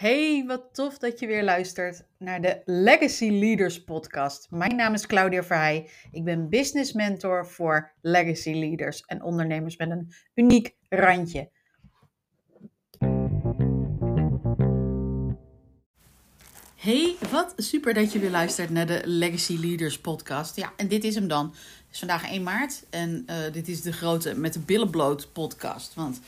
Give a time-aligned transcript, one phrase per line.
[0.00, 4.46] Hey, wat tof dat je weer luistert naar de Legacy Leaders podcast.
[4.50, 5.90] Mijn naam is Claudia Verheij.
[6.12, 11.50] Ik ben business mentor voor legacy leaders en ondernemers met een uniek randje.
[16.76, 20.56] Hey, wat super dat je weer luistert naar de Legacy Leaders podcast.
[20.56, 21.46] Ja, en dit is hem dan.
[21.46, 25.32] Het is vandaag 1 maart en uh, dit is de grote met de billen bloot
[25.32, 25.94] podcast.
[25.94, 26.20] Want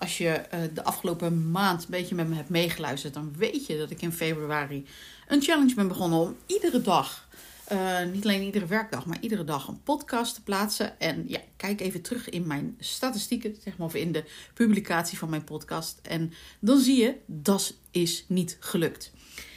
[0.00, 3.78] als je uh, de afgelopen maand een beetje met me hebt meegeluisterd, dan weet je
[3.78, 4.86] dat ik in februari
[5.28, 7.28] een challenge ben begonnen om iedere dag,
[7.72, 11.00] uh, niet alleen iedere werkdag, maar iedere dag een podcast te plaatsen.
[11.00, 14.24] En ja, kijk even terug in mijn statistieken, zeg maar, of in de
[14.54, 15.98] publicatie van mijn podcast.
[16.02, 19.12] En dan zie je, dat is niet gelukt.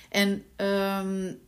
[0.10, 1.40] En um,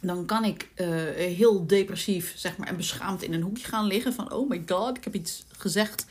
[0.00, 4.12] dan kan ik uh, heel depressief zeg maar, en beschaamd in een hoekje gaan liggen.
[4.12, 6.06] Van oh my god, ik heb iets gezegd.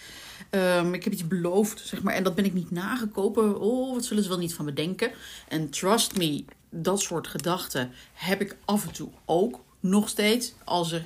[0.49, 2.13] Um, ik heb iets beloofd, zeg maar.
[2.13, 3.59] En dat ben ik niet nagekomen.
[3.59, 5.11] Oh, wat zullen ze wel niet van me denken?
[5.47, 10.53] En trust me, dat soort gedachten heb ik af en toe ook nog steeds.
[10.63, 11.05] Als, er,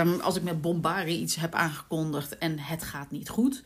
[0.00, 3.62] um, als ik met bombari iets heb aangekondigd en het gaat niet goed.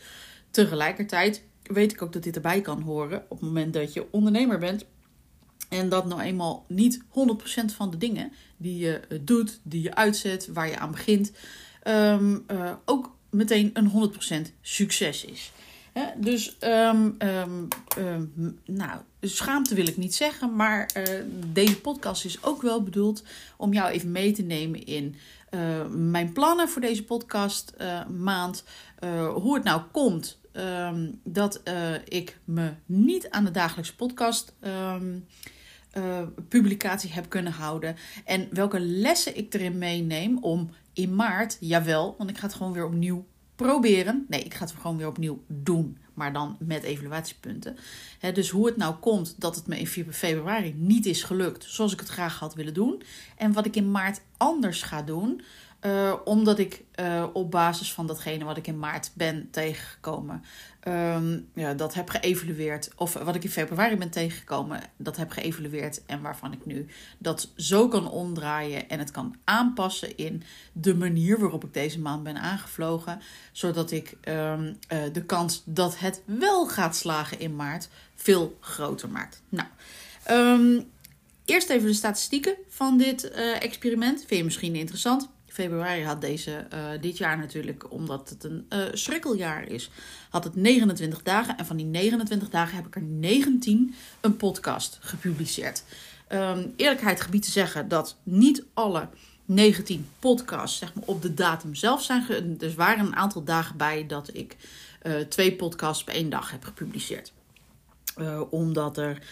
[0.50, 4.58] Tegelijkertijd weet ik ook dat dit erbij kan horen op het moment dat je ondernemer
[4.58, 4.84] bent
[5.68, 7.04] en dat nou eenmaal niet 100%
[7.76, 11.32] van de dingen die je eh, doet, die je uitzet, waar je aan begint,
[11.84, 14.12] um, uh, ook meteen een
[14.48, 15.52] 100% succes is.
[16.16, 17.68] Dus, um, um,
[18.64, 23.22] nou, schaamte wil ik niet zeggen, maar uh, deze podcast is ook wel bedoeld
[23.56, 25.16] om jou even mee te nemen in
[25.50, 28.64] uh, mijn plannen voor deze podcast uh, maand.
[29.34, 30.38] hoe het nou komt
[31.24, 31.62] dat
[32.04, 34.52] ik me niet aan de dagelijkse podcast
[35.94, 37.96] uh, publicatie heb kunnen houden.
[38.24, 42.72] En welke lessen ik erin meeneem om in maart, jawel, want ik ga het gewoon
[42.72, 44.26] weer opnieuw proberen.
[44.28, 47.76] Nee, ik ga het gewoon weer opnieuw doen, maar dan met evaluatiepunten.
[48.32, 52.00] Dus hoe het nou komt dat het me in februari niet is gelukt zoals ik
[52.00, 53.02] het graag had willen doen.
[53.36, 55.42] En wat ik in maart anders ga doen.
[55.86, 60.44] Uh, omdat ik uh, op basis van datgene wat ik in maart ben tegengekomen,
[60.88, 62.90] um, ja, dat heb geëvalueerd.
[62.96, 66.04] Of wat ik in februari ben tegengekomen, dat heb geëvalueerd.
[66.06, 66.86] En waarvan ik nu
[67.18, 70.42] dat zo kan omdraaien en het kan aanpassen in
[70.72, 73.20] de manier waarop ik deze maand ben aangevlogen.
[73.52, 79.08] Zodat ik um, uh, de kans dat het wel gaat slagen in maart veel groter
[79.08, 79.42] maakt.
[79.48, 79.68] Nou,
[80.30, 80.90] um,
[81.44, 83.30] eerst even de statistieken van dit
[83.60, 84.18] experiment.
[84.18, 85.28] Vind je misschien interessant?
[85.52, 89.90] Februari had deze uh, dit jaar natuurlijk, omdat het een uh, schrikkeljaar is,
[90.30, 91.58] had het 29 dagen.
[91.58, 95.82] En van die 29 dagen heb ik er 19 een podcast gepubliceerd.
[96.32, 99.08] Um, eerlijkheid gebied te zeggen dat niet alle
[99.44, 102.22] 19 podcasts zeg maar, op de datum zelf zijn.
[102.22, 104.56] Ge dus waren een aantal dagen bij dat ik
[105.02, 107.32] uh, twee podcasts op één dag heb gepubliceerd.
[108.50, 109.22] omdat er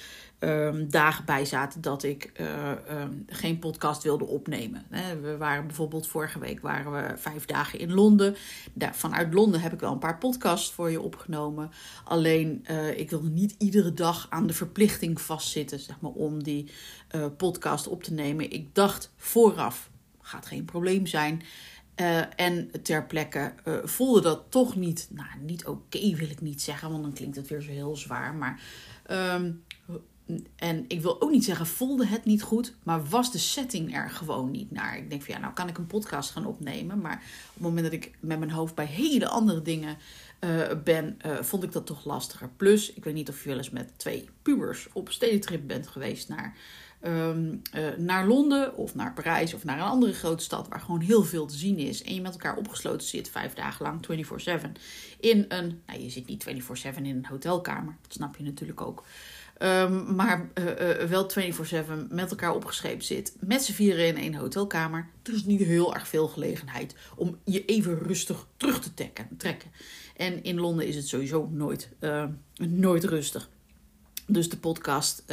[0.40, 4.86] um, dagen bij zaten dat ik uh, um, geen podcast wilde opnemen.
[5.22, 8.36] We waren bijvoorbeeld vorige week waren we vijf dagen in Londen.
[8.72, 11.70] Daar, vanuit Londen heb ik wel een paar podcasts voor je opgenomen.
[12.04, 16.70] Alleen uh, ik wilde niet iedere dag aan de verplichting vastzitten zeg maar, om die
[17.14, 18.50] uh, podcast op te nemen.
[18.50, 19.90] Ik dacht vooraf,
[20.20, 21.42] gaat geen probleem zijn.
[22.36, 23.52] En ter plekke
[23.84, 27.48] voelde dat toch niet, nou niet oké wil ik niet zeggen, want dan klinkt het
[27.48, 28.34] weer zo heel zwaar.
[28.34, 28.60] Maar
[29.10, 29.62] um,
[30.56, 34.10] en ik wil ook niet zeggen, voelde het niet goed, maar was de setting er
[34.10, 34.96] gewoon niet naar.
[34.96, 37.00] Ik denk van ja, nou kan ik een podcast gaan opnemen.
[37.00, 39.96] Maar op het moment dat ik met mijn hoofd bij hele andere dingen
[40.40, 42.48] uh, ben, uh, vond ik dat toch lastiger.
[42.56, 46.28] Plus, ik weet niet of je wel eens met twee pubers op stedentrip bent geweest
[46.28, 46.56] naar,
[47.06, 51.00] um, uh, naar Londen of naar Parijs of naar een andere grote stad waar gewoon
[51.00, 52.02] heel veel te zien is.
[52.02, 54.26] En je met elkaar opgesloten zit vijf dagen lang,
[54.60, 54.72] 24-7,
[55.20, 59.04] in een, nou je zit niet 24-7 in een hotelkamer, dat snap je natuurlijk ook.
[59.62, 63.36] Um, maar uh, uh, wel 24-7 met elkaar opgeschreven zit.
[63.40, 65.08] Met z'n vieren in één hotelkamer.
[65.22, 68.94] Er is niet heel erg veel gelegenheid om je even rustig terug te
[69.36, 69.70] trekken.
[70.16, 72.24] En in Londen is het sowieso nooit, uh,
[72.56, 73.48] nooit rustig.
[74.26, 75.24] Dus de podcast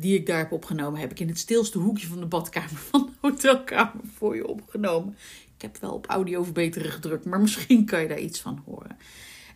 [0.00, 3.06] die ik daar heb opgenomen, heb ik in het stilste hoekje van de badkamer van
[3.06, 5.16] de hotelkamer voor je opgenomen.
[5.56, 8.96] Ik heb wel op audio verbeteren gedrukt, maar misschien kan je daar iets van horen.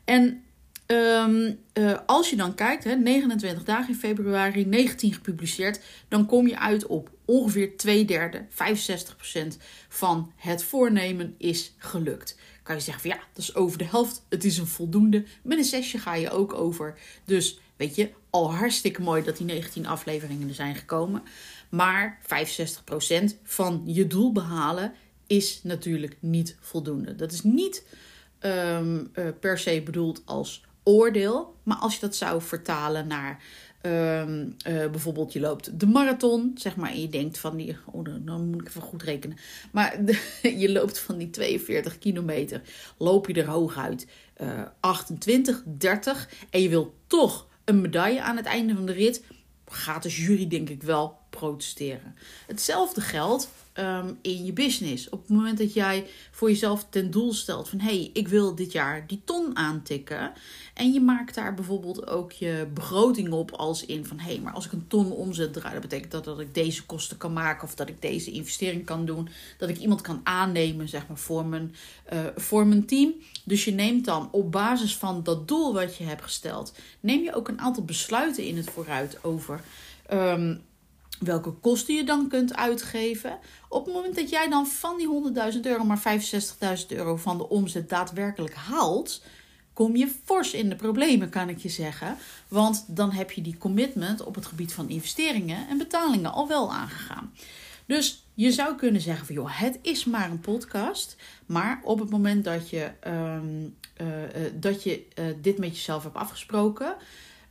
[0.04, 0.42] En
[0.86, 6.46] Um, uh, als je dan kijkt, hè, 29 dagen in februari, 19 gepubliceerd, dan kom
[6.46, 9.58] je uit op ongeveer 2 derde, 65%
[9.88, 12.38] van het voornemen is gelukt.
[12.62, 15.24] Kan je zeggen van ja, dat is over de helft, het is een voldoende.
[15.42, 16.98] Met een zesje ga je ook over.
[17.24, 21.22] Dus weet je, al hartstikke mooi dat die 19 afleveringen er zijn gekomen.
[21.68, 22.26] Maar 65%
[23.42, 24.92] van je doel behalen
[25.26, 27.14] is natuurlijk niet voldoende.
[27.14, 27.84] Dat is niet
[28.40, 31.54] um, uh, per se bedoeld als oordeel.
[31.62, 33.42] Maar als je dat zou vertalen naar
[33.84, 38.04] Ehm, eh, bijvoorbeeld, je loopt de marathon, zeg maar, en je denkt van die, oh,
[38.20, 39.36] dan, moet ik even goed rekenen.
[39.72, 39.98] Maar
[40.62, 42.62] je loopt van die 42 kilometer,
[42.98, 44.06] loop je er hooguit
[44.40, 49.22] uh, 28, 30 en je wilt toch een medaille aan het einde van de rit,
[49.66, 52.14] gaat de jury denk ik wel protesteren.
[52.46, 55.08] Hetzelfde geldt Ehm, in je business.
[55.08, 58.54] Op het moment dat jij voor jezelf ten doel stelt van hé, hey, ik wil
[58.54, 60.32] dit jaar die ton aantikken.
[60.74, 64.52] En je maakt daar bijvoorbeeld ook je begroting op als in van hé, hey, maar
[64.52, 67.64] als ik een ton omzet draai, dat betekent dat, dat ik deze kosten kan maken
[67.64, 69.28] of dat ik deze investering kan doen.
[69.58, 71.74] Dat ik iemand kan aannemen, zeg maar, voor mijn,
[72.12, 73.14] uh, voor mijn team.
[73.44, 77.34] Dus je neemt dan op basis van dat doel wat je hebt gesteld, neem je
[77.34, 79.60] ook een aantal besluiten in het vooruit over.
[80.12, 80.62] Um,
[81.20, 83.38] welke kosten je dan kunt uitgeven.
[83.68, 86.20] Op het moment dat jij dan van die 100.000 euro maar
[86.78, 89.22] 65.000 euro van de omzet daadwerkelijk haalt,
[89.72, 92.16] kom je fors in de problemen, kan ik je zeggen.
[92.48, 96.72] Want dan heb je die commitment op het gebied van investeringen en betalingen al wel
[96.72, 97.32] aangegaan.
[97.86, 101.16] Dus je zou kunnen zeggen van joh, het is maar een podcast.
[101.46, 106.02] Maar op het moment dat je, ehm, eh, eh, dat je uh, dit met jezelf
[106.02, 106.94] hebt afgesproken,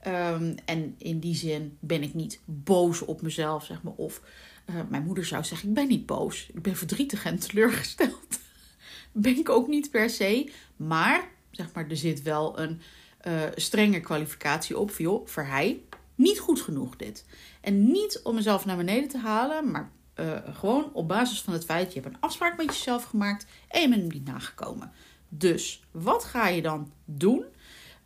[0.03, 3.93] Ehm, en in die zin ben ik niet boos op mezelf, zeg maar.
[3.93, 4.21] Of
[4.69, 6.49] uh, mijn moeder zou zeggen: Ik ben niet boos.
[6.53, 8.39] Ik ben verdrietig en teleurgesteld.
[9.11, 10.51] ben ik ook niet per se.
[10.75, 12.81] Maar, zeg maar, er zit wel een
[13.27, 14.91] uh, strenge kwalificatie op.
[14.97, 15.81] Joh, voor hij
[16.15, 17.25] niet goed genoeg dit.
[17.61, 21.65] En niet om mezelf naar beneden te halen, maar uh, gewoon op basis van het
[21.65, 24.91] feit: je hebt een afspraak met jezelf gemaakt en je bent hem niet nagekomen.
[25.29, 27.45] Dus wat ga je dan doen?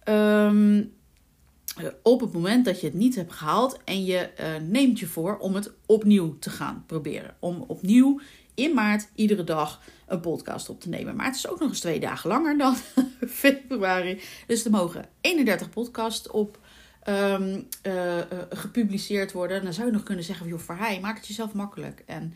[0.09, 0.85] Um, eh,
[2.03, 5.37] op het moment dat je het niet hebt gehaald en je uh, neemt je voor
[5.37, 7.35] om het opnieuw te gaan proberen.
[7.39, 8.19] Om opnieuw
[8.53, 11.15] in maart iedere dag een podcast op te nemen.
[11.15, 12.75] Maar het is ook nog eens twee dagen langer dan
[13.27, 14.21] februari.
[14.47, 16.59] Dus er mogen 31 podcasts op
[17.09, 18.17] um, uh,
[18.49, 19.63] gepubliceerd worden.
[19.63, 22.03] Dan zou je nog kunnen zeggen: joh, voor maak het jezelf makkelijk.
[22.05, 22.33] En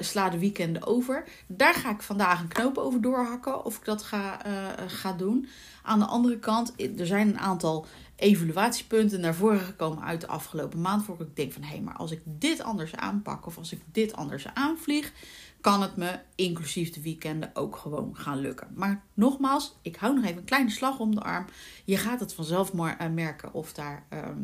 [0.00, 1.24] sla de weekenden over.
[1.46, 4.40] Daar ga ik vandaag een knoop over doorhakken of ik dat ga,
[4.86, 5.48] ga doen.
[5.82, 7.86] Aan de andere kant, er zijn een aantal
[8.18, 11.04] evaluatiepunten naar voren gekomen uit de afgelopen maand.
[11.04, 13.80] Voor ik denk van hé, hey, maar als ik dit anders aanpak of als ik
[13.92, 15.12] dit anders aanvlieg,
[15.60, 18.68] kan het me inclusief de weekenden ook gewoon gaan lukken.
[18.74, 21.44] Maar nogmaals, ik hou nog even een kleine slag om de arm.
[21.84, 24.06] Je gaat het vanzelf maar eh, merken of daar.
[24.08, 24.42] Ehm,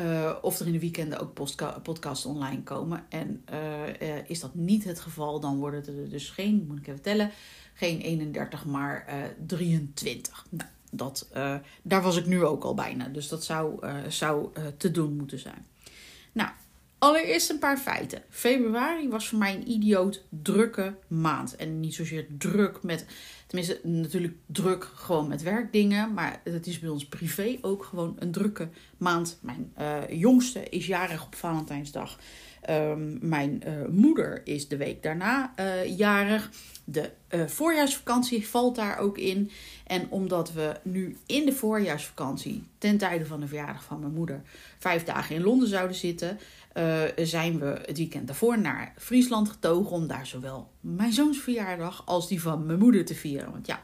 [0.00, 1.34] uh, of er in de weekenden ook
[1.82, 3.04] podcasts online komen.
[3.08, 7.02] En uh, is dat niet het geval, dan worden er dus geen, moet ik even
[7.02, 7.30] tellen,
[7.74, 9.06] geen 31, maar
[9.46, 10.46] 23.
[10.50, 13.08] Nou, dat, uh, daar was ik nu ook al bijna.
[13.08, 15.66] Dus dat zou, uh, zou uh, te doen moeten zijn.
[16.32, 16.50] Nou,
[16.98, 18.22] allereerst een paar feiten.
[18.30, 21.56] Februari was voor mij een idioot drukke maand.
[21.56, 23.06] En niet zozeer druk met,
[23.46, 26.14] tenminste natuurlijk druk gewoon met werkdingen.
[26.14, 29.38] Maar het is bij ons privé ook gewoon een drukke maand.
[29.40, 29.72] Mijn
[30.10, 32.18] jongste is jarig op Valentijnsdag.
[32.70, 36.50] Um, mijn uh, moeder is de week daarna uh, jarig.
[36.84, 39.50] De uh, voorjaarsvakantie valt daar ook in.
[39.86, 44.42] En omdat we nu in de voorjaarsvakantie, ten tijde van de verjaardag van mijn moeder,
[44.78, 46.38] vijf dagen in Londen zouden zitten,
[47.16, 52.28] zijn we het weekend daarvoor naar Friesland getogen om daar zowel mijn zoons verjaardag als
[52.28, 53.50] die van mijn moeder te vieren.
[53.50, 53.82] Want ja,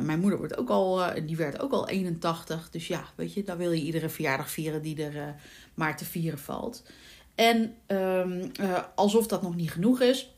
[0.00, 2.70] mijn moeder wordt ook al, die werd ook al 81.
[2.70, 5.34] Dus ja, weet je, dan wil je iedere verjaardag vieren die er
[5.74, 6.82] maar te vieren valt.
[7.34, 10.34] En um, uh, alsof dat nog niet genoeg is,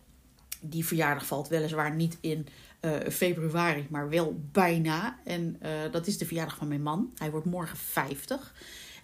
[0.61, 2.47] die verjaardag valt weliswaar niet in
[2.81, 5.19] uh, februari, maar wel bijna.
[5.25, 7.13] En uh, dat is de verjaardag van mijn man.
[7.17, 8.55] Hij wordt morgen 50.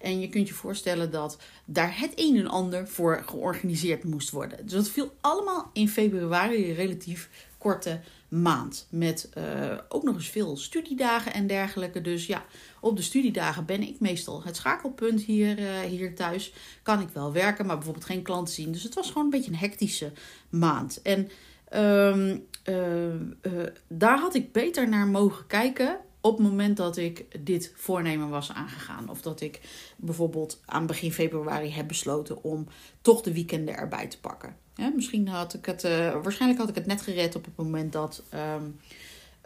[0.00, 4.58] En je kunt je voorstellen dat daar het een en ander voor georganiseerd moest worden.
[4.62, 8.00] Dus dat viel allemaal in februari relatief korte
[8.32, 8.86] maand.
[8.90, 12.00] Met uh, ook nog eens veel studiedagen en dergelijke.
[12.00, 12.44] Dus ja,
[12.80, 16.52] op de studiedagen ben ik meestal het schakelpunt hier, uh, hier thuis.
[16.82, 18.72] Kan ik wel werken, maar bijvoorbeeld geen klanten zien.
[18.72, 20.12] Dus het was gewoon een beetje een hectische
[20.48, 21.02] maand.
[21.02, 21.30] En
[21.74, 27.72] um, uh, daar had ik beter naar mogen kijken op het moment dat ik dit
[27.76, 29.08] voornemen was aangegaan.
[29.08, 29.60] Of dat ik
[29.96, 32.66] bijvoorbeeld aan begin februari heb besloten om
[33.00, 34.56] toch de weekenden erbij te pakken.
[34.94, 38.22] Misschien had ik het, uh, waarschijnlijk had ik het net gered op het moment dat,
[38.34, 38.78] um,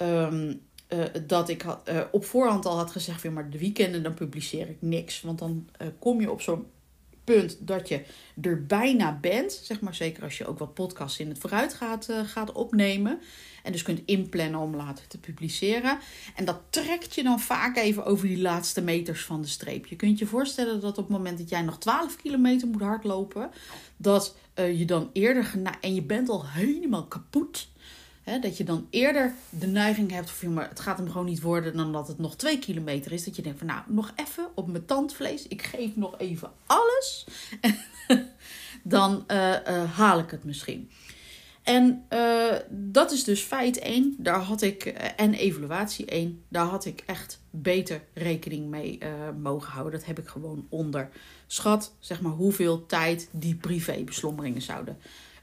[0.09, 1.75] um, uh, dat ik uh,
[2.11, 5.21] op voorhand al had gezegd: van, maar de weekenden dan publiceer ik niks.
[5.21, 5.69] Want dan
[5.99, 6.67] kom je op zo'n
[7.27, 8.03] punt dat je
[8.43, 9.61] er bijna bent.
[9.63, 13.21] Zeg maar zeker als je ook wat podcasts in het vooruit gaat, gaat opnemen.
[13.63, 15.99] En dus kunt inplannen om later te publiceren.
[16.35, 19.87] En dat trekt je dan vaak even over die laatste meters van de streep.
[19.87, 23.51] Je kunt je voorstellen dat op het moment dat jij nog 12 kilometer moet hardlopen,
[23.97, 25.53] dat uh, je dan eerder.
[25.81, 27.69] En je bent al helemaal kapot.
[28.27, 31.77] Dat je dan eerder de neiging hebt, of maar het gaat hem gewoon niet worden
[31.77, 33.25] dan dat het nog twee kilometer is.
[33.25, 35.49] Dat je denkt van nou, nog even op mijn tandvlees.
[35.49, 37.27] Ik geef nog even alles.
[38.83, 40.91] dan uh, uh, haal ik het misschien.
[41.63, 44.15] En uh, dat is dus feit 1.
[44.19, 44.85] Daar had ik,
[45.17, 46.45] en evaluatie 1.
[46.49, 48.99] Daar had ik echt beter rekening mee
[49.41, 49.99] mogen houden.
[49.99, 51.93] Dat heb ik gewoon onderschat.
[51.99, 54.99] Zeg maar hoeveel tijd die privébeslommeringen zouden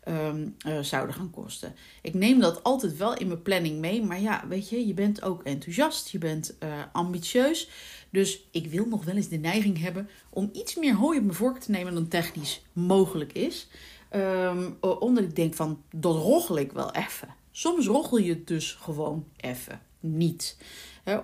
[0.07, 1.75] um, uh, zouden gaan kosten.
[2.01, 5.21] Ik neem dat altijd wel in mijn planning mee, maar ja, weet je, je bent
[5.21, 7.69] ook enthousiast, je bent uh, ambitieus.
[8.09, 11.37] Dus ik wil nog wel eens de neiging hebben om iets meer hooi op mijn
[11.37, 13.67] vork te nemen dan technisch mogelijk is.
[14.15, 17.27] Um, omdat ik denk van, dat roggel ik wel even.
[17.51, 20.57] Soms roggel je het dus gewoon even niet.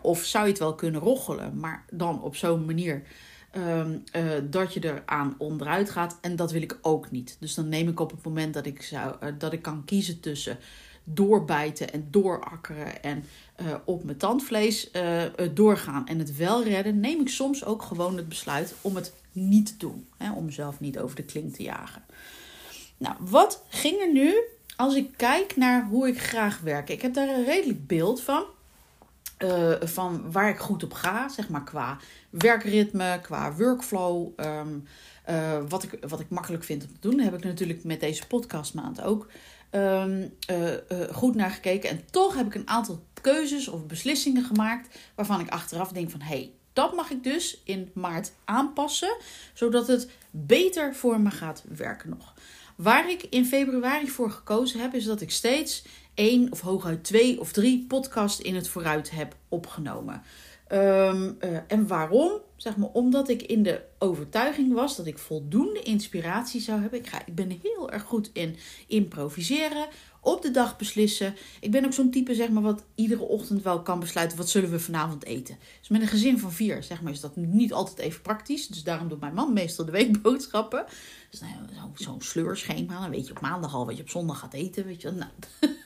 [0.01, 3.03] Of zou je het wel kunnen roggelen, maar dan op zo'n manier
[3.55, 6.17] um, uh, dat je eraan onderuit gaat.
[6.21, 7.37] En dat wil ik ook niet.
[7.39, 10.19] Dus dan neem ik op het moment dat ik, zou, uh, dat ik kan kiezen
[10.19, 10.57] tussen
[11.03, 13.23] doorbijten en doorakkeren en
[13.61, 14.91] uh, op mijn tandvlees
[15.53, 19.65] doorgaan en het wel redden, neem ik soms ook gewoon het besluit om het niet
[19.65, 20.07] te doen.
[20.17, 22.03] Hè, om mezelf niet over de klink te jagen.
[22.97, 24.35] Nou, wat ging er nu
[24.75, 26.89] als ik kijk naar hoe ik graag werk?
[26.89, 28.43] Ik heb daar een redelijk beeld van.
[29.43, 31.97] Uh, van waar ik goed op ga, zeg maar qua
[32.29, 34.39] werkritme, qua workflow.
[34.39, 34.87] Um,
[35.29, 37.19] uh, wat, ik, wat ik makkelijk vind om te doen.
[37.19, 39.27] Heb ik natuurlijk met deze podcastmaand ook
[39.71, 40.73] um, uh,
[41.11, 41.89] goed naar gekeken.
[41.89, 46.21] En toch heb ik een aantal keuzes of beslissingen gemaakt waarvan ik achteraf denk van
[46.21, 49.17] hé, hey, dat mag ik dus in maart aanpassen,
[49.53, 52.33] zodat het beter voor me gaat werken nog.
[52.75, 55.83] Waar ik in februari voor gekozen heb, is dat ik steeds
[56.19, 60.21] één of hooguit twee of drie podcasts in het vooruit heb opgenomen.
[60.71, 62.31] Um, uh, en waarom?
[62.55, 66.99] Zeg maar omdat ik in de overtuiging was dat ik voldoende inspiratie zou hebben.
[66.99, 68.55] Ik, ga, ik ben heel erg goed in
[68.87, 69.87] improviseren,
[70.21, 71.35] op de dag beslissen.
[71.59, 74.71] Ik ben ook zo'n type, zeg maar, wat iedere ochtend wel kan besluiten: wat zullen
[74.71, 75.57] we vanavond eten?
[75.79, 78.67] Dus met een gezin van vier, zeg maar, is dat niet altijd even praktisch.
[78.67, 80.85] Dus daarom doet mijn man meestal de weekboodschappen.
[81.29, 81.53] Dus nou,
[81.93, 83.01] zo'n zo sleurschema.
[83.01, 84.85] Dan weet je op maandag al wat je op zondag gaat eten.
[84.85, 85.31] Weet je, nou,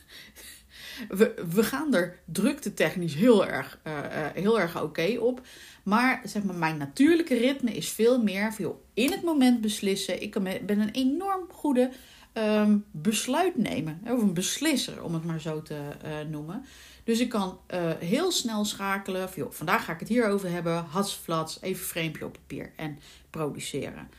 [1.10, 4.00] we, we gaan er drukte technisch heel erg, uh, uh,
[4.34, 5.42] heel erg oké op.
[5.84, 10.22] Maar zeg maar, mijn natuurlijke ritme is veel meer veel in het moment beslissen.
[10.22, 10.34] Ik
[10.66, 11.92] ben een enorm goede
[12.34, 13.98] um, besluitnemer.
[14.04, 16.66] Of een beslisser, om het maar zo te uh, noemen.
[17.04, 17.60] Dus ik kan
[18.00, 19.30] heel snel schakelen.
[19.30, 20.86] Van, vandaag ga ik het hierover hebben.
[20.86, 24.10] Hatsflats, even framepje op papier en produceren.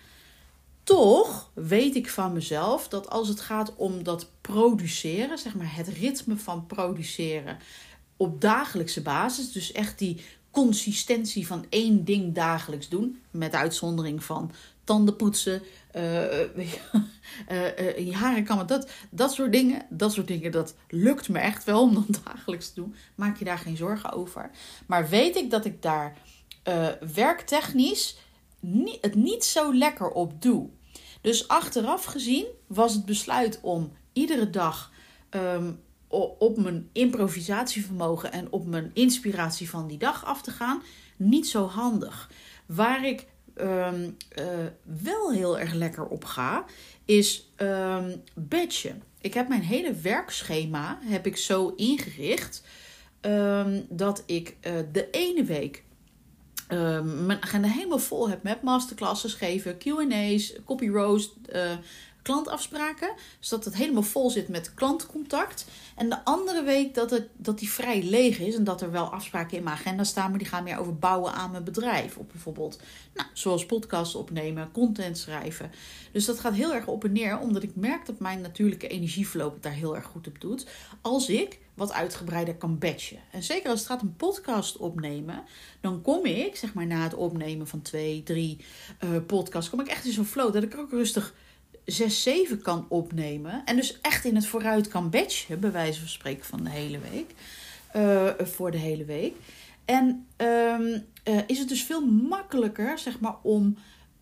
[0.84, 5.88] Toch weet ik van mezelf dat als het gaat om dat produceren, zeg maar het
[5.88, 7.58] ritme van produceren
[8.16, 14.50] op dagelijkse basis, dus echt die consistentie van één ding dagelijks doen, met uitzondering van
[14.84, 15.62] tanden poetsen,
[15.94, 16.02] uh,
[17.98, 21.82] je haren kammen, dat, dat soort dingen, dat soort dingen, dat lukt me echt wel
[21.82, 22.94] om dan dagelijks te doen.
[23.14, 24.50] Maak je daar geen zorgen over.
[24.86, 26.16] Maar weet ik dat ik daar
[27.14, 28.16] werktechnisch
[29.00, 30.68] het niet zo lekker op doe.
[31.20, 34.92] Dus achteraf gezien was het besluit om iedere dag
[35.30, 35.80] um,
[36.38, 40.82] op mijn improvisatievermogen en op mijn inspiratie van die dag af te gaan
[41.16, 42.30] niet zo handig.
[42.66, 44.46] Waar ik um, uh,
[45.02, 46.64] wel heel erg lekker op ga,
[47.04, 48.22] is um.
[49.20, 52.62] Ik heb mijn hele werkschema heb ik zo ingericht
[53.88, 55.83] dat ik uh, de ene week
[56.68, 61.70] uh, mijn agenda helemaal vol heb met masterclasses geven, QA's, copy roast, uh,
[62.24, 63.12] klantafspraken.
[63.38, 65.66] Dus dat het helemaal vol zit met klantcontact.
[65.96, 69.06] En de andere week dat, het, dat die vrij leeg is en dat er wel
[69.06, 72.16] afspraken in mijn agenda staan, maar die gaan meer over bouwen aan mijn bedrijf.
[72.16, 72.80] Of bijvoorbeeld,
[73.14, 75.70] nou, zoals podcasts opnemen, content schrijven.
[76.12, 79.52] Dus dat gaat heel erg op en neer, omdat ik merk dat mijn natuurlijke energieverloop
[79.52, 80.66] het daar heel erg goed op doet.
[81.00, 83.18] Als ik wat uitgebreider kan batchen.
[83.30, 85.44] En zeker als het gaat een podcast opnemen,
[85.80, 88.64] dan kom ik, zeg maar na het opnemen van twee, drie
[89.04, 91.34] uh, podcasts, kom ik echt in zo'n flow dat ik ook rustig
[91.84, 93.62] 6, 7 kan opnemen.
[93.64, 96.98] En dus echt in het vooruit kan batchen, bij wijze van spreken van de hele
[97.10, 97.34] week.
[97.96, 99.34] Uh, voor de hele week.
[99.84, 103.76] En um, uh, is het dus veel makkelijker, zeg maar, om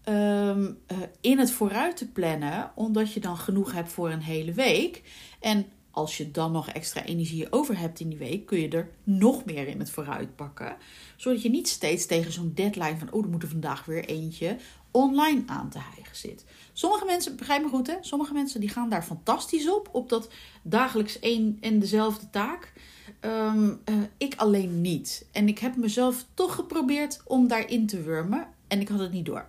[0.08, 4.52] um, uh, in het vooruit te plannen, omdat je dan genoeg hebt voor een hele
[4.52, 5.02] week.
[5.40, 8.90] En als je dan nog extra energie over hebt in die week, kun je er
[9.02, 10.76] nog meer in het vooruit pakken.
[11.16, 14.56] Zodat je niet steeds tegen zo'n deadline van, oh, er moet er vandaag weer eentje
[14.90, 16.44] online aan te hijgen zit.
[16.72, 20.28] Sommige mensen, begrijp me goed hè, sommige mensen die gaan daar fantastisch op, op dat
[20.62, 22.72] dagelijks één en dezelfde taak.
[23.20, 25.26] Um, uh, ik alleen niet.
[25.32, 29.26] En ik heb mezelf toch geprobeerd om daarin te wurmen en ik had het niet
[29.26, 29.48] door.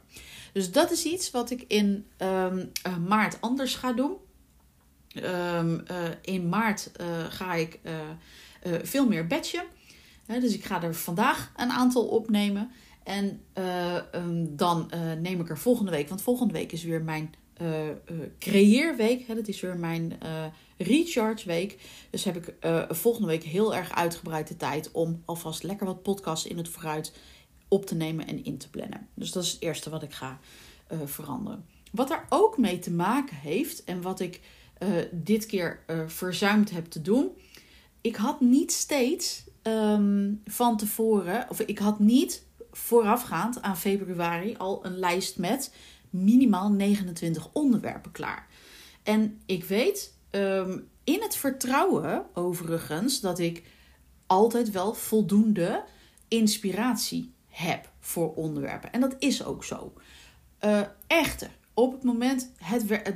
[0.53, 4.11] Dus dat is iets wat ik in um, uh, maart anders ga doen.
[5.13, 5.79] Ehm,
[6.21, 6.91] in maart
[7.29, 7.79] ga ik
[8.83, 9.63] veel meer batchen.
[10.25, 12.71] dus ik ga er vandaag een aantal opnemen.
[13.03, 14.91] En ehm, dan
[15.21, 17.33] neem ik er volgende week, want volgende week is weer mijn
[18.39, 19.27] creëerweek.
[19.27, 20.17] Hè, dat is weer mijn
[20.77, 21.77] recharge week.
[22.09, 22.55] Dus heb ik
[22.89, 27.13] volgende week heel erg uitgebreid de tijd om alvast lekker wat podcasts in het vooruit
[27.67, 29.07] op te nemen en in te plannen.
[29.13, 30.39] Dus dat is het eerste wat ik ga
[31.05, 31.65] veranderen.
[31.91, 34.41] Wat daar ook mee te maken heeft en wat ik
[34.87, 37.31] uh, dit keer uh, verzuimd heb te doen.
[38.01, 44.85] Ik had niet steeds um, van tevoren, of ik had niet voorafgaand aan februari al
[44.85, 45.73] een lijst met
[46.09, 48.47] minimaal 29 onderwerpen klaar.
[49.03, 53.63] En ik weet um, in het vertrouwen overigens dat ik
[54.27, 55.83] altijd wel voldoende
[56.27, 58.91] inspiratie heb voor onderwerpen.
[58.91, 59.93] En dat is ook zo.
[60.65, 63.15] Uh, echter, op het moment, het, het,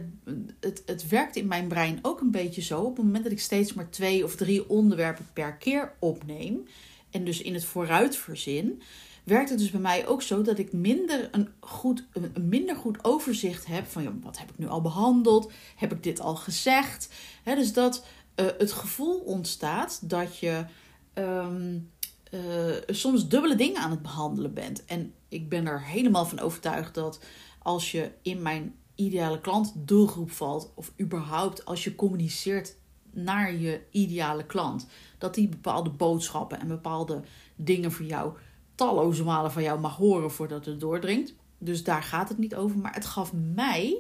[0.60, 2.82] het, het werkt in mijn brein ook een beetje zo.
[2.82, 6.68] Op het moment dat ik steeds maar twee of drie onderwerpen per keer opneem.
[7.12, 8.82] En dus in het vooruit verzin.
[9.24, 13.04] Werkt het dus bij mij ook zo dat ik minder een, goed, een minder goed
[13.04, 15.52] overzicht heb van ja, wat heb ik nu al behandeld?
[15.76, 17.10] Heb ik dit al gezegd?
[17.44, 20.66] dus dat uh, het gevoel ontstaat dat je
[21.14, 21.92] um,
[22.32, 24.86] uh, soms dubbele dingen aan het behandelen bent.
[24.86, 27.20] En ik ben er helemaal van overtuigd dat
[27.68, 32.76] als je in mijn ideale klant doelgroep valt, of überhaupt als je communiceert
[33.12, 37.22] naar je ideale klant, dat die bepaalde boodschappen en bepaalde
[37.56, 38.34] dingen voor jou
[38.76, 41.34] talloze malen van jou mag horen voordat het doordringt.
[41.58, 42.78] Dus daar gaat het niet over.
[42.78, 43.98] Maar het gaf mij,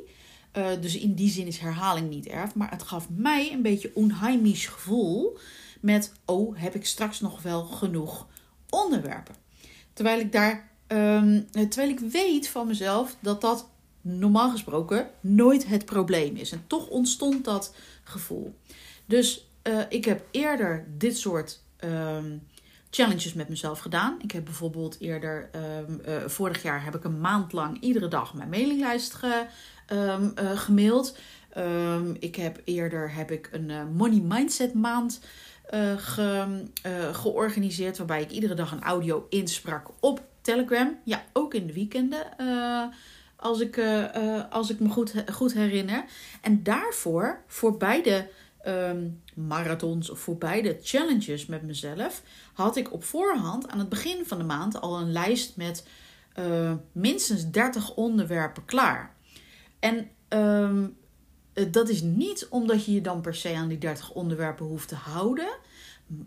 [0.58, 3.92] uh, dus in die zin is herhaling niet erg, maar het gaf mij een beetje
[3.94, 5.38] onheimisch gevoel
[5.82, 8.28] met, oh, heb ik straks nog wel genoeg
[8.70, 9.36] onderwerpen?
[9.94, 13.70] Terwijl ik daar, um, terwijl ik weet van mezelf dat dat
[14.02, 16.52] normaal gesproken nooit het probleem is.
[16.52, 18.56] En toch ontstond dat gevoel.
[19.06, 22.48] Dus uh, ik heb eerder dit soort um,
[22.90, 24.18] challenges met mezelf gedaan.
[24.22, 28.34] Ik heb bijvoorbeeld eerder, um, uh, vorig jaar heb ik een maand lang iedere dag
[28.34, 29.46] mijn mailinglijst ge,
[29.94, 30.18] uh,
[30.56, 31.18] gemaild.
[32.20, 35.20] ik heb eerder heb ik een money mindset maand
[35.98, 36.64] ge,
[37.12, 37.98] georganiseerd.
[37.98, 41.00] Waarbij ik iedere dag een audio insprak op Telegram.
[41.04, 42.28] Ja, ook in de weekenden.
[42.42, 42.84] Uh,
[43.36, 43.82] als, ik,
[44.50, 46.06] als ik me goed, goed herinner.
[46.42, 48.30] En daarvoor, voor beide
[48.68, 54.26] um, marathons of voor beide challenges met mezelf, had ik op voorhand aan het begin
[54.26, 55.88] van de maand al een lijst met
[56.92, 59.16] minstens 30 onderwerpen klaar.
[59.80, 60.98] En um,
[61.58, 64.88] eh, dat is niet omdat je je dan per se aan die 30 onderwerpen hoeft
[64.88, 65.50] te houden.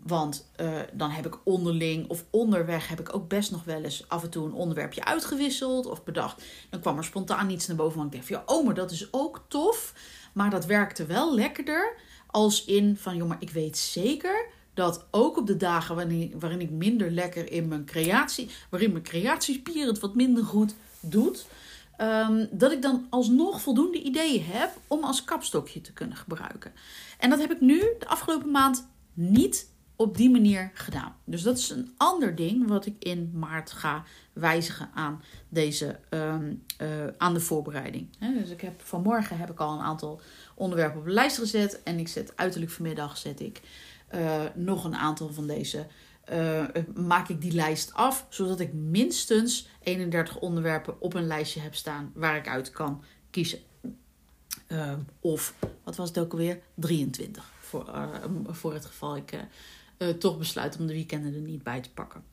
[0.03, 4.05] Want uh, dan heb ik onderling of onderweg heb ik ook best nog wel eens
[4.07, 6.43] af en toe een onderwerpje uitgewisseld of bedacht.
[6.69, 7.97] Dan kwam er spontaan iets naar boven.
[7.97, 9.93] Want ik dacht van ja, oh, maar dat is ook tof.
[10.33, 11.95] Maar dat werkte wel lekkerder
[12.27, 16.61] als in van joh, maar ik weet zeker dat ook op de dagen waarin, waarin
[16.61, 21.45] ik minder lekker in mijn creatie, waarin mijn creatiespier het wat minder goed doet,
[22.01, 26.73] Um, dat ik dan alsnog voldoende ideeën heb om als kapstokje te kunnen gebruiken.
[27.17, 29.70] En dat heb ik nu de afgelopen maand niet
[30.01, 31.15] op die manier gedaan.
[31.25, 36.63] Dus dat is een ander ding wat ik in maart ga wijzigen aan deze um,
[36.81, 36.87] uh,
[37.17, 38.07] aan de voorbereiding.
[38.19, 40.21] dus ik heb vanmorgen heb ik al een aantal
[40.55, 43.61] onderwerpen op de lijst gezet en ik zet uiterlijk vanmiddag zet ik
[44.15, 45.87] uh, nog een aantal van deze
[46.33, 51.75] uh, maak ik die lijst af, zodat ik minstens 31 onderwerpen op een lijstje heb
[51.75, 53.59] staan waar ik uit kan kiezen.
[55.19, 56.61] Of, wat was het ook alweer?
[56.75, 57.51] 23.
[57.59, 57.91] Voor,
[58.45, 59.33] voor het geval ik
[60.07, 62.23] toch besluit om de weekenden er niet bij te pakken.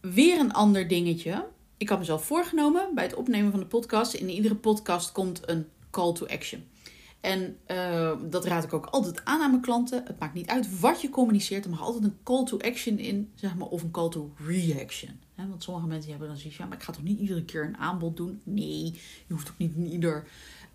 [0.00, 1.46] Weer een ander dingetje.
[1.76, 4.14] Ik had mezelf voorgenomen bij het opnemen van de podcast.
[4.14, 6.64] In iedere podcast komt een call to action.
[7.20, 10.02] En uh, dat raad ik ook altijd aan aan mijn klanten.
[10.06, 11.64] Het maakt niet uit wat je communiceert.
[11.64, 15.20] Er mag altijd een call to action in, zeg maar, of een call to reaction.
[15.48, 17.76] Want sommige mensen hebben dan zoiets ja, maar ik ga toch niet iedere keer een
[17.76, 18.40] aanbod doen?
[18.42, 18.84] Nee,
[19.26, 20.26] je hoeft ook niet in ieder,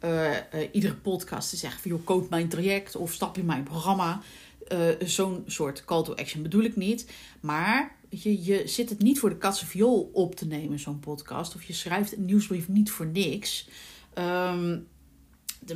[0.04, 0.32] uh,
[0.72, 4.22] iedere podcast te zeggen van, joh, code mijn traject of stap in mijn programma.
[5.06, 7.12] Zo'n soort call to action bedoel ik niet.
[7.40, 11.56] Maar je, je zit het niet voor de katse viool op te nemen, zo'n podcast.
[11.56, 13.70] Of je schrijft een nieuwsbrief niet voor niks.
[14.18, 14.88] Um,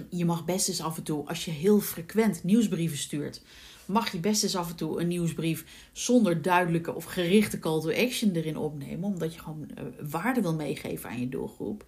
[0.09, 3.41] je mag best eens af en toe, als je heel frequent nieuwsbrieven stuurt,
[3.85, 7.91] mag je best eens af en toe een nieuwsbrief zonder duidelijke of gerichte call to
[7.91, 11.85] action erin opnemen, omdat je gewoon uh, waarde wil meegeven aan je doelgroep.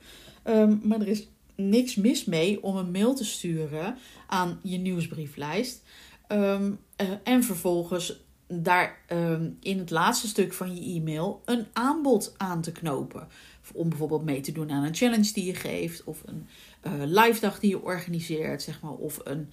[0.47, 5.83] Um, maar er is niks mis mee om een mail te sturen aan je nieuwsbrieflijst.
[6.32, 12.34] Um, uh, en vervolgens daar um, in het laatste stuk van je e-mail een aanbod
[12.38, 13.28] aan te knopen.
[13.74, 16.48] om bijvoorbeeld mee te doen aan een challenge die je geeft, of een
[16.84, 19.52] uh, live dag die je organiseert, zeg maar, of een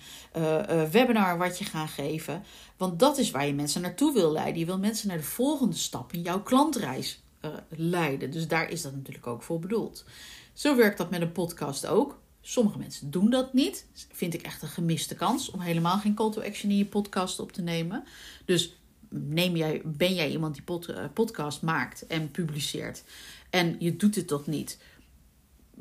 [0.91, 2.43] webinar wat je gaat geven.
[2.77, 4.59] Want dat is waar je mensen naartoe wil leiden.
[4.59, 7.23] Je wil mensen naar de volgende stap in jouw klantreis
[7.69, 8.31] leiden.
[8.31, 10.05] Dus daar is dat natuurlijk ook voor bedoeld.
[10.53, 12.19] Zo werkt dat met een podcast ook.
[12.41, 13.87] Sommige mensen doen dat niet.
[14.13, 17.41] Vind ik echt een gemiste kans om helemaal geen call to action in je podcast
[17.41, 18.05] op te nemen.
[18.45, 18.77] Dus
[19.09, 23.03] neem jij, ben jij iemand die uh, podcast maakt en publiceert
[23.51, 24.79] en je doet het toch niet?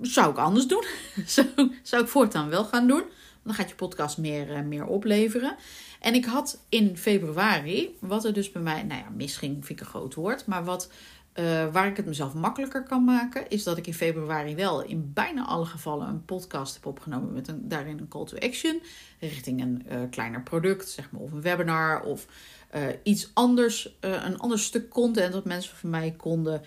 [0.01, 0.85] Zou ik anders doen?
[1.25, 1.47] zou,
[1.83, 3.03] zou ik voortaan wel gaan doen.
[3.43, 5.55] Dan gaat je podcast meer, uh, meer opleveren.
[5.99, 9.85] En ik had in februari, wat er dus bij mij, nou ja, misging vind ik
[9.85, 10.91] een groot woord, maar wat
[11.39, 15.13] uh, waar ik het mezelf makkelijker kan maken, is dat ik in februari wel in
[15.13, 18.81] bijna alle gevallen een podcast heb opgenomen met een, daarin een call to action
[19.19, 22.27] richting een uh, kleiner product, zeg maar, of een webinar of
[22.75, 26.61] uh, iets anders, een ander stuk content dat mensen van mij konden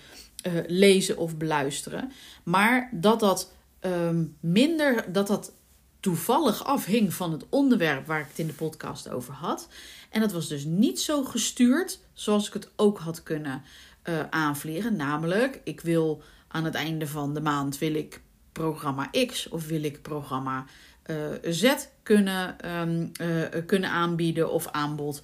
[0.66, 2.12] lezen of beluisteren.
[2.42, 5.52] Maar dat dat um, minder, dat dat
[6.00, 9.68] toevallig afhing van het onderwerp waar ik het in de podcast over had.
[10.10, 13.62] En dat was dus niet zo gestuurd zoals ik het ook had kunnen
[14.04, 14.96] uh, aanvliegen.
[14.96, 18.20] Namelijk, ik wil aan het einde van de maand wil ik
[18.52, 20.64] programma X of wil ik programma
[21.06, 25.22] uh, Z kunnen, um, uh, kunnen aanbieden of aanbod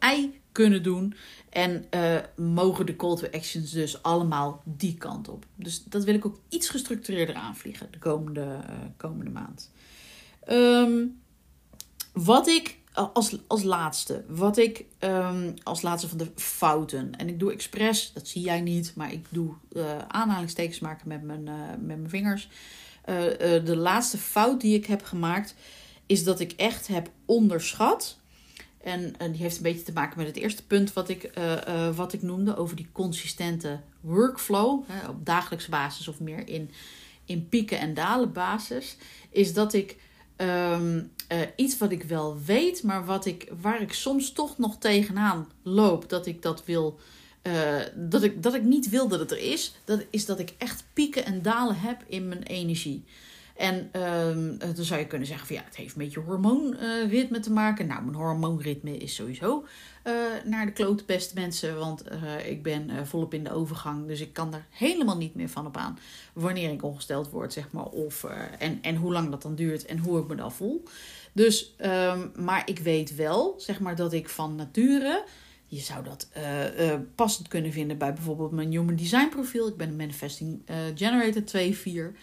[0.00, 1.14] Y kunnen doen.
[1.50, 1.84] En
[2.36, 5.44] mogen de call to actions dus allemaal die kant op.
[5.54, 8.58] Dus dat wil ik ook iets gestructureerder aanvliegen de komende,
[8.96, 9.70] komende maand.
[10.48, 11.20] Um,
[12.12, 17.16] wat ik als, als laatste, wat ik um, als laatste van de fouten.
[17.16, 21.22] En ik doe expres, dat zie jij niet, maar ik doe uh, aanhalingstekens maken met
[21.22, 22.48] mijn, uh, met mijn vingers.
[23.08, 23.16] Uh,
[23.64, 25.54] de laatste fout die ik heb gemaakt,
[26.06, 28.18] is dat ik echt heb onderschat.
[28.82, 31.30] En, en die heeft een beetje te maken met het eerste punt wat ik,
[31.94, 34.82] wat ik noemde over die consistente workflow.
[34.86, 36.70] Hè, op dagelijkse basis of meer in,
[37.24, 38.96] in pieken en dalen basis.
[39.30, 39.96] Is dat ik
[40.36, 44.76] um, uh, iets wat ik wel weet, maar wat ik, waar ik soms toch nog
[44.78, 46.08] tegenaan loop.
[46.08, 46.98] Dat ik dat wil.
[47.42, 49.74] Uh, dat, ik, dat ik niet wil dat het er is.
[49.84, 53.04] Dat is dat ik echt pieken en dalen heb in mijn energie.
[53.62, 57.52] En uh, dan zou je kunnen zeggen van ja, het heeft een beetje hormoonritme te
[57.52, 57.86] maken.
[57.86, 59.64] Nou, mijn hormoonritme is sowieso
[60.04, 61.78] uh, naar de klote beste mensen.
[61.78, 64.06] Want uh, ik ben uh, volop in de overgang.
[64.06, 65.98] Dus ik kan daar helemaal niet meer van op aan.
[66.32, 67.84] Wanneer ik ongesteld word, zeg maar.
[67.84, 68.24] Of,
[68.58, 70.82] en, en hoe lang dat dan duurt en hoe ik me dan voel.
[71.32, 75.24] Dus, um, maar ik weet wel, zeg maar, dat ik van nature.
[75.66, 76.28] Je zou dat
[77.14, 79.68] passend kunnen vinden bij bijvoorbeeld mijn Human Design profiel.
[79.68, 80.62] Ik ben een Manifesting
[80.94, 81.42] Generator
[82.12, 82.16] 2-4.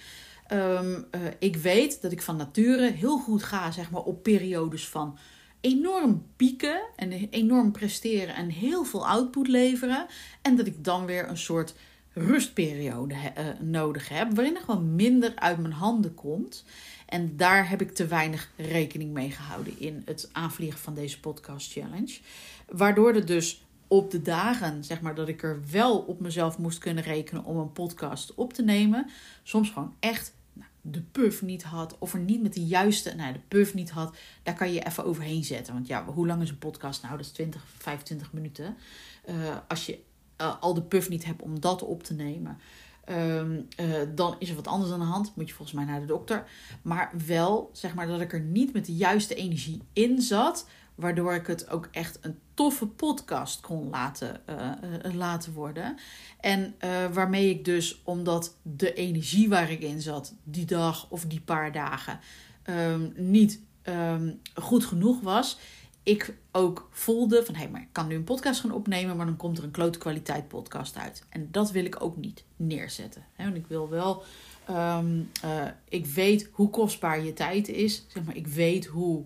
[0.51, 4.87] Um, uh, ik weet dat ik van nature heel goed ga zeg maar, op periodes
[4.87, 5.17] van
[5.61, 10.05] enorm pieken en enorm presteren en heel veel output leveren.
[10.41, 11.75] En dat ik dan weer een soort
[12.13, 16.65] rustperiode uh, nodig heb, waarin er gewoon minder uit mijn handen komt.
[17.05, 21.71] En daar heb ik te weinig rekening mee gehouden in het aanvliegen van deze podcast
[21.71, 22.19] challenge.
[22.67, 26.77] Waardoor er dus op de dagen, zeg maar, dat ik er wel op mezelf moest
[26.77, 29.09] kunnen rekenen om een podcast op te nemen,
[29.43, 30.37] soms gewoon echt
[30.81, 34.15] de puff niet had, of er niet met de juiste, nou de puff niet had,
[34.43, 35.73] daar kan je even overheen zetten.
[35.73, 37.17] Want ja, hoe lang is een podcast nou?
[37.17, 38.77] Dat is 20, 25 minuten.
[39.29, 39.35] Uh,
[39.67, 39.99] als je
[40.41, 42.57] uh, al de puff niet hebt om dat op te nemen,
[43.09, 45.35] um, uh, dan is er wat anders aan de hand.
[45.35, 46.43] Moet je volgens mij naar de dokter.
[46.81, 50.67] Maar wel, zeg maar, dat ik er niet met de juiste energie in zat.
[50.99, 54.71] Waardoor ik het ook echt een toffe podcast kon laten, uh,
[55.05, 55.97] uh, laten worden.
[56.39, 61.25] En uh, waarmee ik dus, omdat de energie waar ik in zat, die dag of
[61.25, 62.19] die paar dagen,
[62.65, 65.59] um, niet um, goed genoeg was.
[66.03, 69.25] Ik ook voelde van hé, hey, maar ik kan nu een podcast gaan opnemen, maar
[69.25, 71.23] dan komt er een klote kwaliteit podcast uit.
[71.29, 73.25] En dat wil ik ook niet neerzetten.
[73.33, 73.43] Hè?
[73.43, 74.23] Want ik wil wel.
[74.69, 75.29] Um,
[75.89, 78.05] ik weet hoe kostbaar je tijd is.
[78.07, 79.25] Zeg maar, ik weet hoe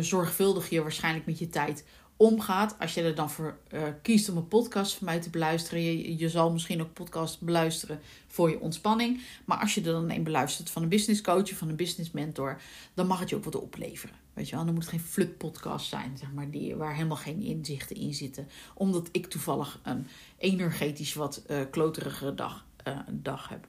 [0.00, 1.84] zorgvuldig je waarschijnlijk met je tijd
[2.18, 2.76] omgaat.
[2.78, 6.16] Als je er dan voor uh, kiest om een podcast van mij te beluisteren.
[6.18, 9.22] Je, zal misschien ook podcast beluisteren voor je ontspanning.
[9.44, 12.10] Maar als je er dan een beluistert van een business coach of van een business
[12.10, 12.60] mentor.
[12.94, 14.16] Dan mag het je ook wat opleveren.
[14.34, 17.16] Weet je wel, dan moet het geen flut podcast zijn, zeg maar, die, waar helemaal
[17.16, 18.48] geen inzichten in zitten.
[18.74, 20.06] Omdat ik toevallig een
[20.38, 23.66] energetisch wat uh, kloterige dag, uh, dag heb.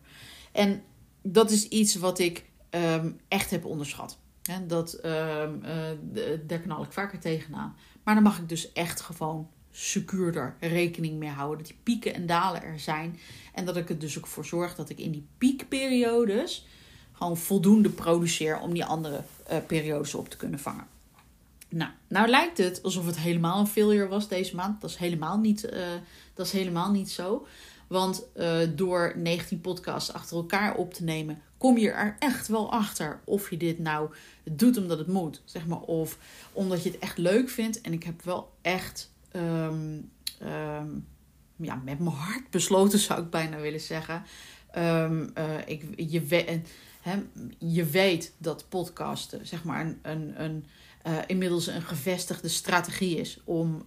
[0.51, 0.84] En
[1.21, 4.17] dat is iets wat ik um, echt heb onderschat.
[4.49, 7.75] En dat, uh, uh, daar knal ik vaker tegenaan.
[8.03, 11.57] Maar dan mag ik dus echt gewoon secuurder rekening mee houden.
[11.57, 13.19] Dat die pieken en dalen er zijn.
[13.53, 16.67] En dat ik er dus ook voor zorg dat ik in die piekperiodes
[17.13, 20.88] gewoon voldoende produceer om die andere uh, periodes op te kunnen vangen.
[21.69, 24.81] Nou, nou lijkt het alsof het helemaal een failure was deze maand.
[24.81, 25.79] Dat is helemaal niet, uh,
[26.33, 27.47] dat is helemaal niet zo.
[27.89, 28.25] Want
[28.75, 33.49] door 19 podcasts achter elkaar op te nemen, kom je er echt wel achter of
[33.49, 34.10] je dit nou
[34.43, 36.17] doet omdat het moet, zeg maar, of
[36.52, 37.82] omdat je het echt leuk vindt.
[37.82, 39.97] En ik heb wel echt ehm,
[40.39, 40.88] ehm,
[41.56, 44.23] ja, met mijn hart besloten, zou ik bijna willen zeggen.
[44.78, 45.34] Um,
[45.65, 46.62] ik, je,
[47.58, 50.65] je weet dat podcasten, zeg maar, een, een, een
[51.08, 53.86] uh, inmiddels een gevestigde strategie is om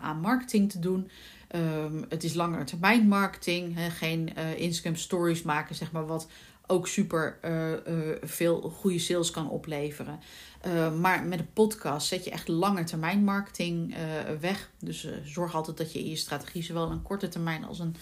[0.00, 1.10] aan marketing te doen.
[1.54, 6.28] Um, het is termijn marketing, geen uh, Instagram stories maken, zeg maar, wat
[6.66, 10.20] ook super uh, uh, veel goede sales kan opleveren.
[10.66, 12.48] Uh, maar met een podcast zet je echt
[12.84, 13.96] termijn marketing
[14.40, 14.70] weg.
[14.78, 17.96] Dus zorg altijd dat je in je strategie zowel een korte termijn als een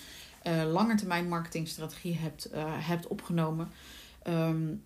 [0.96, 3.70] termijn marketingstrategie hebt, hebt opgenomen.
[4.28, 4.82] Um,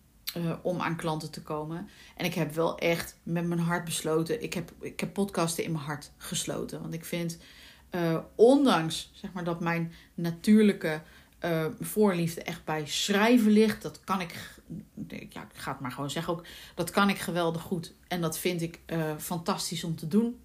[0.63, 1.89] om aan klanten te komen.
[2.17, 4.43] En ik heb wel echt met mijn hart besloten.
[4.43, 6.81] Ik heb, ik heb podcasten in mijn hart gesloten.
[6.81, 7.39] Want ik vind,
[8.35, 11.01] ondanks zeg maar, dat mijn natuurlijke
[11.45, 13.83] uh, voorliefde echt bij schrijven ligt.
[13.83, 14.35] Dat kan ik,
[15.09, 17.95] ja, ik ga het maar gewoon zeggen ook, dat kan ik geweldig goed.
[18.09, 20.41] En dat vind ik uh, fantastisch om te doen.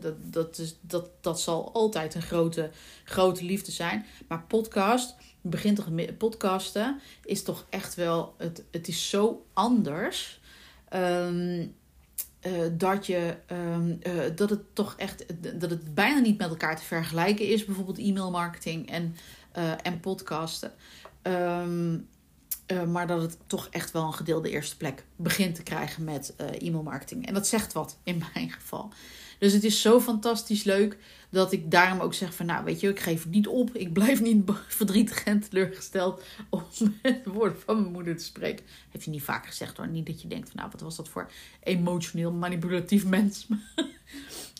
[0.00, 2.70] Dat, dat, is, dat, dat zal altijd een grote,
[3.04, 4.06] grote liefde zijn.
[4.28, 10.40] Maar podcast, begint toch podcasten, is toch echt wel, het, het is zo anders.
[10.94, 11.74] Um,
[12.46, 15.24] uh, dat, je, um, uh, dat het toch echt
[15.60, 17.64] dat het bijna niet met elkaar te vergelijken is.
[17.64, 19.16] Bijvoorbeeld e-mail marketing en
[19.56, 20.72] uh, en podcasten.
[21.22, 22.08] Um,
[22.72, 26.34] uh, maar dat het toch echt wel een gedeelde eerste plek begint te krijgen met
[26.40, 27.26] uh, e-mailmarketing.
[27.26, 28.92] En dat zegt wat in mijn geval.
[29.38, 30.96] Dus het is zo fantastisch leuk
[31.30, 33.74] dat ik daarom ook zeg van nou weet je, ik geef het niet op.
[33.74, 36.62] Ik blijf niet verdrietig en teleurgesteld om
[37.02, 38.64] met de woorden van mijn moeder te spreken.
[38.90, 39.88] Heeft hij niet vaak gezegd hoor.
[39.88, 41.30] Niet dat je denkt van nou wat was dat voor
[41.62, 43.46] emotioneel manipulatief mens.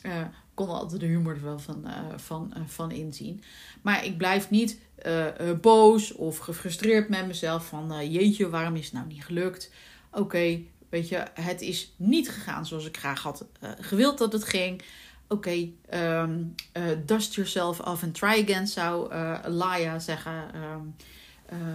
[0.02, 0.22] uh,
[0.58, 3.42] kon altijd de humor er wel van, uh, van, uh, van inzien.
[3.82, 5.26] Maar ik blijf niet uh,
[5.60, 9.70] boos of gefrustreerd met mezelf van jeetje, waarom is het nou niet gelukt?
[10.12, 13.44] Oké, weet je, het is niet gegaan zoals ik graag had
[13.80, 14.82] gewild dat het ging.
[15.28, 16.54] Oké, um,
[17.04, 19.14] dust yourself off and try again, zou
[19.48, 20.50] Laia zeggen.
[20.72, 20.94] Um,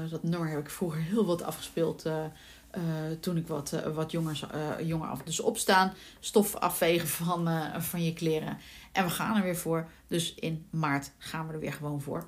[0.10, 2.06] dat nummer heb ik vroeger heel wat afgespeeld
[2.78, 2.84] uh,
[3.20, 4.20] toen ik wat, uh, wat uh,
[4.82, 5.22] jonger af.
[5.22, 7.50] Dus opstaan, stof afvegen van,
[7.82, 8.58] van je kleren.
[8.92, 9.90] En we gaan er weer voor.
[10.08, 12.28] Dus in maart gaan we er weer gewoon voor.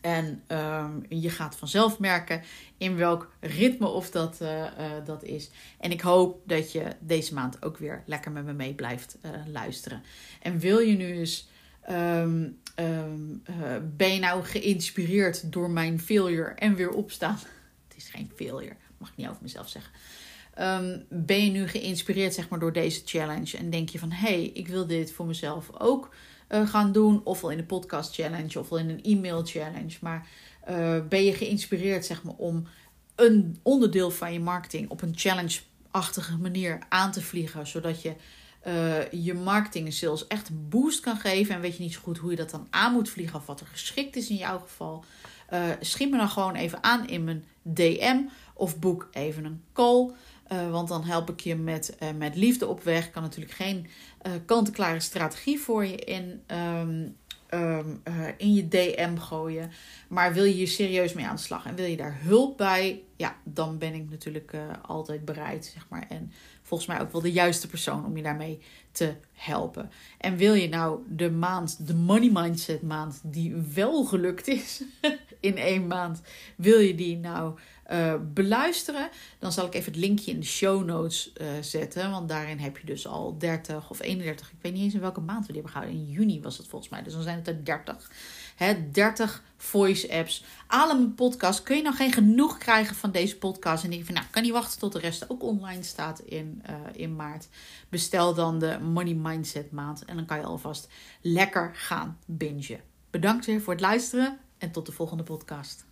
[0.00, 2.42] En um, je gaat vanzelf merken
[2.78, 4.38] in welk ritme of dat,
[5.04, 5.50] dat is.
[5.78, 10.02] En ik hoop dat je deze maand ook weer lekker met me mee blijft luisteren.
[10.42, 11.48] En wil je nu eens.
[11.90, 13.42] Um, um,
[13.96, 17.38] ben je nou geïnspireerd door mijn failure en weer opstaan?
[17.88, 19.92] Het is geen failure mag ik niet over mezelf zeggen.
[20.58, 24.28] Um, ben je nu geïnspireerd zeg maar, door deze challenge en denk je van hé,
[24.28, 26.14] hey, ik wil dit voor mezelf ook
[26.48, 29.96] uh, gaan doen, ofwel in een podcast challenge ofwel in een e-mail challenge.
[30.00, 30.28] Maar
[30.70, 32.66] uh, ben je geïnspireerd zeg maar, om
[33.14, 38.14] een onderdeel van je marketing op een challenge-achtige manier aan te vliegen, zodat je
[38.66, 42.00] uh, je marketing en sales echt een boost kan geven en weet je niet zo
[42.02, 44.58] goed hoe je dat dan aan moet vliegen of wat er geschikt is in jouw
[44.58, 45.04] geval.
[45.52, 48.18] Uh, schiet me dan gewoon even aan in mijn DM
[48.60, 50.10] of boek even een call.
[50.52, 53.10] Uh, want dan help ik je met, uh, met liefde op weg.
[53.10, 53.86] Kan natuurlijk geen
[54.26, 57.16] uh, kant-en-klare strategie voor je in, um,
[57.50, 58.02] um,
[58.36, 59.70] in je DM gooien.
[60.08, 63.02] Maar wil je hier serieus mee aan de slag en wil je daar hulp bij?
[63.16, 65.64] Ja, dan ben ik natuurlijk altijd bereid.
[65.74, 66.06] Zeg maar.
[66.08, 68.60] En volgens mij ook wel de juiste persoon om je daarmee
[68.92, 69.90] te helpen.
[70.18, 74.82] En wil je nou de maand, de money mindset maand, die wel gelukt is
[75.40, 76.20] in één maand,
[76.56, 77.58] wil je die nou
[77.92, 82.10] uh, beluisteren, dan zal ik even het linkje in de show notes uh, zetten.
[82.10, 85.20] Want daarin heb je dus al 30 of 31, ik weet niet eens in welke
[85.20, 86.00] maand we die hebben gehouden.
[86.00, 88.10] In juni was het volgens mij, dus dan zijn het er 30.
[88.56, 90.44] Hè, 30 voice apps.
[90.66, 91.62] Alle mijn podcast.
[91.62, 93.84] Kun je nog geen genoeg krijgen van deze podcast?
[93.84, 96.76] En denk van, nou, kan niet wachten tot de rest ook online staat in, uh,
[96.92, 97.48] in maart.
[97.88, 100.04] Bestel dan de Money Mindset maand.
[100.04, 100.88] En dan kan je alvast
[101.20, 102.80] lekker gaan bingen.
[103.10, 105.88] Bedankt weer voor het luisteren en tot de volgende podcast.